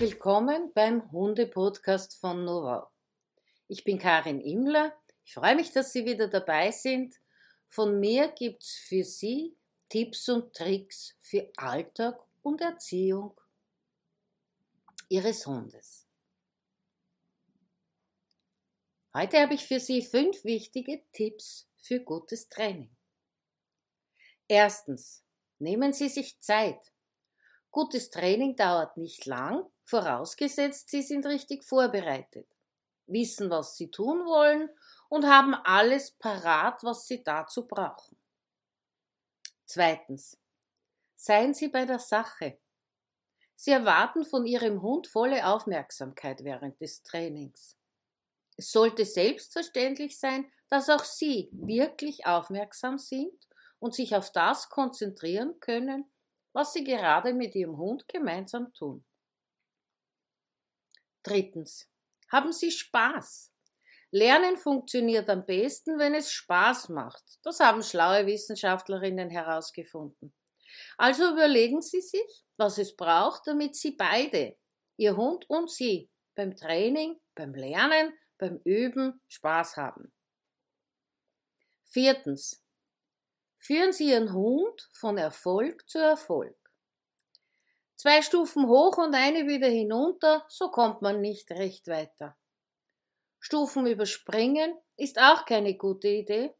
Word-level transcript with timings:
willkommen 0.00 0.72
beim 0.72 1.12
Hunde-Podcast 1.12 2.18
von 2.18 2.46
Novau. 2.46 2.88
Ich 3.68 3.84
bin 3.84 3.98
Karin 3.98 4.40
Immler. 4.40 4.98
Ich 5.22 5.34
freue 5.34 5.54
mich, 5.54 5.70
dass 5.70 5.92
Sie 5.92 6.06
wieder 6.06 6.28
dabei 6.28 6.70
sind. 6.70 7.20
Von 7.68 8.00
mir 8.00 8.28
gibt 8.28 8.62
es 8.62 8.70
für 8.70 9.04
Sie 9.04 9.54
Tipps 9.90 10.30
und 10.30 10.54
Tricks 10.54 11.14
für 11.20 11.52
Alltag 11.58 12.18
und 12.40 12.62
Erziehung 12.62 13.38
Ihres 15.10 15.46
Hundes. 15.46 16.06
Heute 19.12 19.40
habe 19.40 19.52
ich 19.52 19.66
für 19.66 19.78
Sie 19.78 20.00
fünf 20.00 20.42
wichtige 20.42 21.02
Tipps 21.12 21.68
für 21.76 22.00
gutes 22.00 22.48
Training. 22.48 22.96
Erstens, 24.48 25.22
nehmen 25.58 25.92
Sie 25.92 26.08
sich 26.08 26.40
Zeit. 26.40 26.80
Gutes 27.70 28.10
Training 28.10 28.56
dauert 28.56 28.96
nicht 28.96 29.26
lang, 29.26 29.64
vorausgesetzt, 29.84 30.90
Sie 30.90 31.02
sind 31.02 31.26
richtig 31.26 31.64
vorbereitet, 31.64 32.48
wissen, 33.06 33.50
was 33.50 33.76
Sie 33.76 33.90
tun 33.90 34.24
wollen 34.24 34.68
und 35.08 35.26
haben 35.26 35.54
alles 35.54 36.10
parat, 36.12 36.82
was 36.82 37.06
Sie 37.06 37.22
dazu 37.22 37.66
brauchen. 37.66 38.16
Zweitens. 39.66 40.36
Seien 41.14 41.52
Sie 41.54 41.68
bei 41.68 41.84
der 41.84 41.98
Sache. 41.98 42.58
Sie 43.54 43.72
erwarten 43.72 44.24
von 44.24 44.46
Ihrem 44.46 44.80
Hund 44.80 45.06
volle 45.06 45.46
Aufmerksamkeit 45.46 46.42
während 46.44 46.80
des 46.80 47.02
Trainings. 47.02 47.76
Es 48.56 48.72
sollte 48.72 49.04
selbstverständlich 49.04 50.18
sein, 50.18 50.50
dass 50.68 50.88
auch 50.88 51.04
Sie 51.04 51.50
wirklich 51.52 52.26
aufmerksam 52.26 52.98
sind 52.98 53.32
und 53.78 53.94
sich 53.94 54.16
auf 54.16 54.32
das 54.32 54.70
konzentrieren 54.70 55.60
können, 55.60 56.10
was 56.52 56.72
sie 56.72 56.84
gerade 56.84 57.32
mit 57.32 57.54
ihrem 57.54 57.76
Hund 57.76 58.06
gemeinsam 58.08 58.72
tun. 58.72 59.04
Drittens. 61.22 61.88
Haben 62.30 62.52
Sie 62.52 62.70
Spaß. 62.70 63.52
Lernen 64.12 64.56
funktioniert 64.56 65.28
am 65.28 65.44
besten, 65.44 65.98
wenn 65.98 66.14
es 66.14 66.32
Spaß 66.32 66.88
macht. 66.88 67.24
Das 67.42 67.60
haben 67.60 67.82
schlaue 67.82 68.26
Wissenschaftlerinnen 68.26 69.30
herausgefunden. 69.30 70.32
Also 70.96 71.32
überlegen 71.32 71.82
Sie 71.82 72.00
sich, 72.00 72.44
was 72.56 72.78
es 72.78 72.96
braucht, 72.96 73.46
damit 73.46 73.76
Sie 73.76 73.92
beide, 73.92 74.56
Ihr 74.96 75.16
Hund 75.16 75.48
und 75.48 75.70
Sie, 75.70 76.10
beim 76.34 76.56
Training, 76.56 77.20
beim 77.34 77.54
Lernen, 77.54 78.12
beim 78.38 78.60
Üben 78.64 79.20
Spaß 79.28 79.76
haben. 79.76 80.12
Viertens. 81.84 82.62
Führen 83.60 83.92
Sie 83.92 84.08
Ihren 84.08 84.32
Hund 84.32 84.88
von 84.92 85.18
Erfolg 85.18 85.88
zu 85.88 85.98
Erfolg. 85.98 86.56
Zwei 87.94 88.22
Stufen 88.22 88.66
hoch 88.66 88.96
und 88.96 89.14
eine 89.14 89.46
wieder 89.46 89.68
hinunter, 89.68 90.46
so 90.48 90.70
kommt 90.70 91.02
man 91.02 91.20
nicht 91.20 91.50
recht 91.50 91.86
weiter. 91.86 92.38
Stufen 93.38 93.86
überspringen 93.86 94.74
ist 94.96 95.18
auch 95.18 95.44
keine 95.44 95.76
gute 95.76 96.08
Idee, 96.08 96.54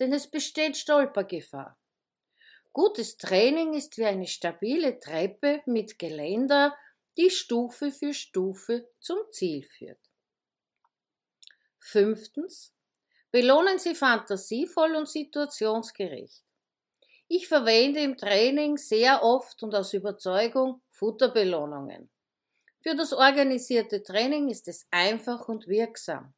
denn 0.00 0.12
es 0.12 0.28
besteht 0.28 0.76
Stolpergefahr. 0.76 1.78
Gutes 2.72 3.16
Training 3.16 3.74
ist 3.74 3.96
wie 3.98 4.06
eine 4.06 4.26
stabile 4.26 4.98
Treppe 4.98 5.62
mit 5.66 5.98
Geländer, 6.00 6.76
die 7.16 7.30
Stufe 7.30 7.92
für 7.92 8.12
Stufe 8.12 8.88
zum 8.98 9.18
Ziel 9.30 9.62
führt. 9.62 10.00
Fünftens. 11.78 12.74
Belohnen 13.32 13.78
Sie 13.78 13.94
fantasievoll 13.94 14.96
und 14.96 15.08
situationsgerecht. 15.08 16.42
Ich 17.28 17.46
verwende 17.46 18.00
im 18.00 18.16
Training 18.16 18.76
sehr 18.76 19.22
oft 19.22 19.62
und 19.62 19.72
aus 19.72 19.94
Überzeugung 19.94 20.82
Futterbelohnungen. 20.90 22.10
Für 22.82 22.96
das 22.96 23.12
organisierte 23.12 24.02
Training 24.02 24.48
ist 24.48 24.66
es 24.66 24.86
einfach 24.90 25.46
und 25.48 25.68
wirksam. 25.68 26.34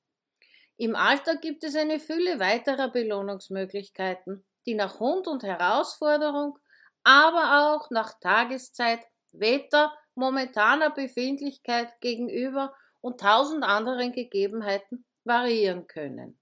Im 0.76 0.94
Alltag 0.94 1.40
gibt 1.40 1.64
es 1.64 1.76
eine 1.76 1.98
Fülle 1.98 2.38
weiterer 2.40 2.88
Belohnungsmöglichkeiten, 2.88 4.44
die 4.66 4.74
nach 4.74 5.00
Hund 5.00 5.28
und 5.28 5.44
Herausforderung, 5.44 6.58
aber 7.04 7.72
auch 7.72 7.90
nach 7.90 8.18
Tageszeit, 8.20 9.00
Wetter, 9.32 9.96
momentaner 10.14 10.90
Befindlichkeit 10.90 12.00
gegenüber 12.02 12.74
und 13.00 13.20
tausend 13.20 13.64
anderen 13.64 14.12
Gegebenheiten 14.12 15.06
variieren 15.24 15.86
können. 15.86 16.38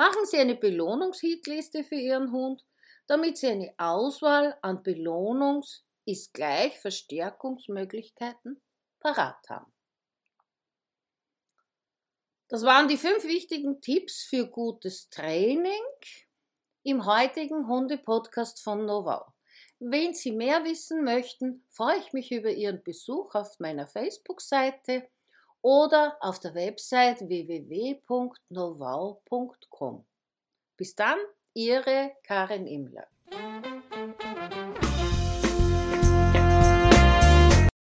Machen 0.00 0.24
Sie 0.24 0.38
eine 0.38 0.54
Belohnungshitliste 0.54 1.84
für 1.84 1.96
Ihren 1.96 2.32
Hund, 2.32 2.64
damit 3.06 3.36
Sie 3.36 3.48
eine 3.48 3.74
Auswahl 3.76 4.56
an 4.62 4.82
Belohnungs- 4.82 5.82
ist 6.06 6.32
gleich 6.32 6.80
Verstärkungsmöglichkeiten 6.80 8.62
parat 8.98 9.46
haben. 9.50 9.70
Das 12.48 12.62
waren 12.62 12.88
die 12.88 12.96
fünf 12.96 13.24
wichtigen 13.24 13.82
Tipps 13.82 14.22
für 14.22 14.46
gutes 14.46 15.10
Training 15.10 15.84
im 16.82 17.04
heutigen 17.04 17.68
Hunde-Podcast 17.68 18.62
von 18.62 18.86
Novau. 18.86 19.26
Wenn 19.80 20.14
Sie 20.14 20.32
mehr 20.32 20.64
wissen 20.64 21.04
möchten, 21.04 21.62
freue 21.68 21.98
ich 21.98 22.14
mich 22.14 22.32
über 22.32 22.48
Ihren 22.48 22.82
Besuch 22.82 23.34
auf 23.34 23.60
meiner 23.60 23.86
Facebook-Seite 23.86 25.10
oder 25.62 26.16
auf 26.20 26.40
der 26.40 26.54
Website 26.54 27.28
www.novau.com. 27.28 30.04
Bis 30.76 30.94
dann, 30.94 31.18
Ihre 31.54 32.12
Karin 32.22 32.66
Immler. 32.66 33.08